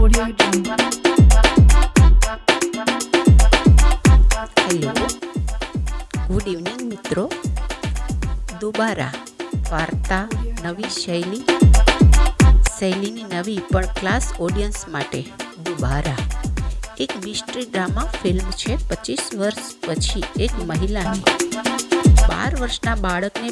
Hello 0.00 0.24
good 6.28 6.46
મિત્રો. 6.84 7.24
દુબારા 8.60 9.12
વાર્તા 9.70 10.28
નવી 10.64 10.90
શૈલી. 10.90 11.44
શૈલીની 12.78 13.22
નવી 13.22 13.60
પણ 13.72 13.84
ક્લાસ 14.00 14.32
ઓડિયન્સ 14.40 14.88
માટે 14.88 15.22
દુબારા. 15.66 16.18
એક 16.98 17.12
મિસ્ટ્રી 17.24 17.64
ડ્રામા 17.64 18.08
ફિલ્મ 18.22 18.50
છે 18.50 18.76
પચીસ 18.88 19.24
વર્ષ 19.38 19.74
પછી 19.88 20.24
એક 20.40 20.52
મહિલાને. 20.66 21.22
બાર 22.28 22.56
વર્ષના 22.60 22.94
બાળકને 22.94 23.50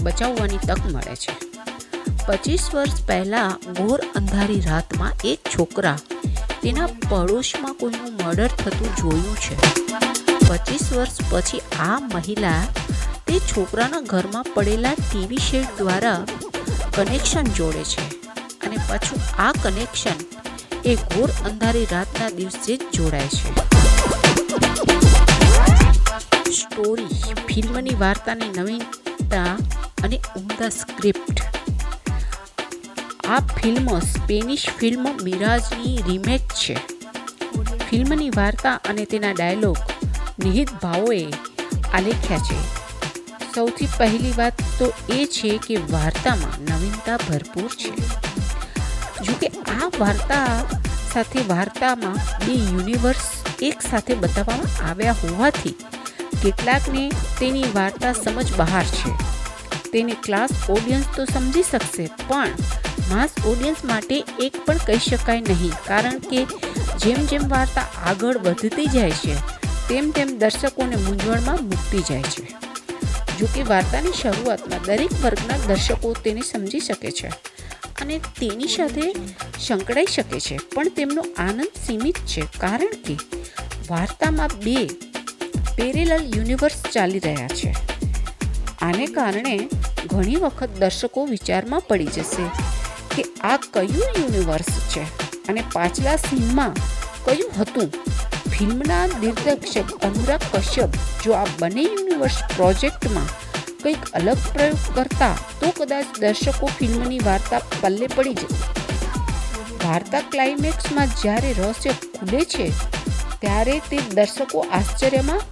બચાવવાની 0.00 0.56
તક 0.56 0.80
મળે 0.86 1.16
છે. 1.16 1.53
પચીસ 2.26 2.62
વર્ષ 2.74 3.00
પહેલાં 3.06 3.52
ઘોર 3.74 4.00
અંધારી 4.14 4.60
રાતમાં 4.60 5.12
એક 5.24 5.40
છોકરા 5.54 5.96
તેના 6.62 6.86
પડોશમાં 7.10 7.74
કોઈનું 7.74 8.12
મર્ડર 8.20 8.46
થતું 8.46 8.90
જોયું 8.96 9.36
છે. 9.36 9.56
પચીસ 10.48 10.86
વર્ષ 10.92 11.18
પછી 11.30 11.60
આ 11.78 11.98
મહિલા 12.14 12.62
તે 13.26 13.36
છોકરાના 13.38 14.00
ઘરમાં 14.00 14.46
પડેલા 14.54 14.94
ટીવી 14.94 15.36
શેડ 15.36 15.68
દ્વારા 15.78 16.20
કનેક્શન 16.96 17.50
જોડે 17.58 17.84
છે 17.84 18.06
અને 18.66 18.76
પાછું 18.88 19.20
આ 19.38 19.52
કનેક્શન 19.62 20.18
એ 20.84 20.94
ઘોર 20.94 21.30
અંધારી 21.44 21.86
રાતના 21.92 22.28
દિવસે 22.28 22.76
જ 22.76 22.82
જોડાય 22.92 23.28
છે. 23.28 23.50
સ્ટોરી, 26.52 27.22
ફિલ્મની 27.48 27.94
વાર્તાની 27.94 28.52
નવીનતા 28.56 29.52
અને 30.04 30.20
ઉમદા 30.36 30.68
સ્ક્રિપ્ટ. 30.68 31.63
આ 33.28 33.40
ફિલ્મ 33.40 33.98
સ્પેનિશ 33.98 34.68
ફિલ્મ 34.78 35.08
મિરાજની 35.22 36.02
રીમેક 36.06 36.40
છે. 36.40 36.74
ફિલ્મની 37.90 38.30
વાર્તા 38.30 38.74
અને 38.74 39.04
તેના 39.04 39.32
ડાયલોગ 39.32 39.76
નિહિત 40.38 40.70
ભાવોએ 40.82 41.32
આલેખ્યા 41.94 42.38
છે. 42.38 42.58
સૌથી 43.54 43.88
પહેલી 43.98 44.32
વાત 44.38 44.52
તો 44.78 44.92
એ 45.08 45.24
છે 45.26 45.58
કે 45.58 45.76
વાર્તામાં 45.76 46.56
નવીનતા 46.60 47.16
ભરપૂર 47.16 47.68
છે. 47.68 47.92
જોકે 49.22 49.46
આ 49.46 49.90
વાર્તા 49.98 50.62
સાથે 51.12 51.38
વાર્તામાં 51.48 52.14
બે 52.46 52.52
યુનિવર્સ 52.52 53.26
એક 53.62 53.82
સાથે 53.82 54.14
બતાવવામાં 54.14 54.90
આવ્યા 54.90 55.12
હોવાથી 55.12 55.76
કેટલાકને 56.42 57.10
તેની 57.40 57.64
વાર્તા 57.74 58.12
સમજ 58.12 58.56
બહાર 58.56 58.84
છે. 58.84 59.43
તેને 59.94 60.14
ક્લાસ 60.26 60.52
ઓડિયન્સ 60.74 61.08
તો 61.16 61.26
સમજી 61.32 61.66
શકશે, 61.70 62.06
પણ 62.28 62.52
માસ 63.10 63.32
ઓડિયન્સ 63.50 63.82
માટે 63.90 64.16
એક 64.46 64.54
પણ 64.66 64.80
કહી 64.86 65.02
શકાય 65.08 65.42
નહીં, 65.50 65.74
કારણ 65.88 66.18
કે 66.30 66.40
જેમ 67.04 67.20
જેમ 67.32 67.44
વાર્તા 67.54 67.86
આગળ 68.10 68.42
વધતી 68.46 68.90
જાય 68.96 69.16
છે, 69.22 69.36
તેમ 69.88 70.12
તેમ 70.18 70.36
દર્શકોને 70.42 70.96
મૂંઝવણમાં 71.06 71.64
મૂકતી 71.70 72.04
જાય 72.10 72.34
છે. 72.34 72.46
જો 73.38 73.46
કે 73.54 73.62
વાર્તાની 73.70 74.18
શરૂઆતમાં 74.20 74.84
દરેક 74.88 75.14
વર્ગના 75.22 75.60
દર્શકો 75.68 76.10
તેને 76.24 76.42
સમજી 76.50 76.82
શકે 76.88 77.10
છે 77.18 77.30
અને 78.02 78.16
તેની 78.38 78.70
સાથે 78.74 79.06
સંકળાઈ 79.66 80.12
શકે 80.16 80.38
છે, 80.46 80.56
પણ 80.74 80.94
તેમનો 80.98 81.22
આનંદ 81.46 81.80
સીમિત 81.86 82.18
છે, 82.32 82.42
કારણ 82.62 82.94
કે 83.06 83.16
વાર્તામાં 83.88 84.54
બે 84.66 84.78
પેરેલલ 85.78 86.22
યુનિવર્સ 86.36 86.78
ચાલી 86.94 87.24
રહ્યા 87.26 87.56
છે. 87.60 87.72
આને 88.86 89.06
કારણે 89.16 89.56
ઘણી 90.14 90.36
વખત 90.36 90.74
દર્શકો 90.80 91.22
વિચારમાં 91.26 91.80
પડી 91.88 92.12
જશે 92.16 92.44
કે 93.14 93.22
આ 93.44 93.56
કયું 93.56 94.18
યુનિવર્સ 94.18 94.68
છે? 94.92 95.02
અને 95.48 95.62
પાછલા 95.72 96.16
સીનમાં 96.16 96.74
કયું 97.24 97.56
હતું? 97.58 97.90
ફિલ્મના 98.52 99.06
દિગ્દર્શક 99.06 99.88
અનુરાગ 100.02 100.44
કશ્યપ 100.52 101.00
જો 101.24 101.32
આ 101.32 101.48
બંને 101.60 101.82
યુનિવર્સ 101.82 102.38
પ્રોજેક્ટમાં 102.56 103.26
કંઈક 103.82 104.04
અલગ 104.14 104.44
પ્રયોગ 104.52 104.86
કરતા, 104.94 105.34
તો 105.60 105.72
કદાચ 105.78 106.06
દર્શકો 106.20 106.66
ફિલ્મની 106.78 107.18
વાર્તા 107.24 107.60
પલ્લે 107.80 108.06
પડી 108.06 108.34
જશે. 108.34 108.60
વાર્તા 109.84 110.22
ક્લાઇમેક્સમાં 110.30 111.18
જ્યારે 111.22 111.52
રહસ્ય 111.52 111.92
ખુલે 112.14 112.44
છે, 112.44 112.70
ત્યારે 113.40 113.76
તે 113.90 113.98
દર્શકો 114.14 114.66
આશ્ચર્યમાં 114.72 115.42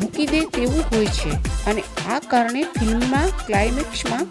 મૂકી 0.00 0.26
દે 0.26 0.40
તેવું 0.40 0.84
હોય 0.92 1.06
છે. 1.06 1.30
અને 1.66 1.82
આ 2.10 2.18
કારણે 2.18 2.62
ફિલ્મમાં 2.62 3.46
ક્લાઇમેક્સમાં 3.46 4.26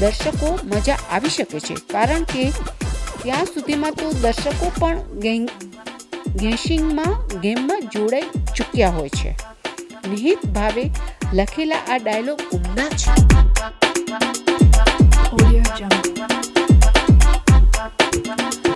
દર્શકો 0.00 0.58
મજા 0.64 0.98
આવી 1.12 1.28
શકે 1.28 1.60
છે. 1.60 1.74
કારણ 1.74 2.22
કે 2.22 2.50
ત્યાં 3.22 3.44
સુધીમાં 3.44 3.92
તો 3.92 4.12
દર્શકો 4.12 4.72
પણ 4.80 5.20
ગેંગ 5.20 5.50
ગેશિંગમાં 6.36 7.40
ગેમમાં 7.40 7.80
જોડાઈ 7.80 8.22
ચૂક્યા 8.56 8.90
હોય 8.90 9.08
છે. 9.08 9.36
નિહિત 10.08 10.46
ભાવે 10.46 10.90
લખેલા 11.32 11.76
આ 11.76 11.96
ડાયલોગ 11.96 12.40
ઉમદા 12.52 12.88
છે. 12.88 13.14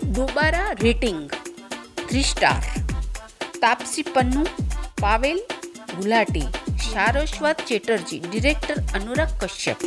Dobaaraa 0.01 0.73
rating 0.83 1.31
three 2.09 2.23
star. 2.23 2.63
Taapsee 3.61 4.03
Pannu 4.03 4.47
Pavail 5.01 5.41
Gulati 5.97 6.49
Saraswat 6.85 7.65
Chatterjee 7.69 8.23
director 8.27 8.79
Anurag 8.95 9.33
Kashyap 9.41 9.79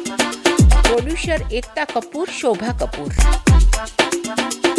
producer 0.84 1.42
Ekta 1.52 1.88
Kapoor 1.88 2.30
Shobha 2.32 2.76
Kapoor. 2.76 4.73